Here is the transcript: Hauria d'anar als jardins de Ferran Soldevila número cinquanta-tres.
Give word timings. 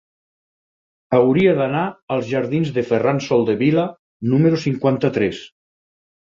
Hauria 1.17 1.51
d'anar 1.59 1.83
als 2.15 2.25
jardins 2.29 2.71
de 2.79 2.85
Ferran 2.93 3.21
Soldevila 3.27 3.85
número 4.33 4.63
cinquanta-tres. 4.65 5.45